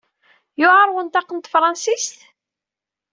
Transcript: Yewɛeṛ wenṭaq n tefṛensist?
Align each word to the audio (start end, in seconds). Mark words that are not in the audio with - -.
Yewɛeṛ 0.59 0.89
wenṭaq 0.93 1.29
n 1.31 1.39
tefṛensist? 1.39 2.17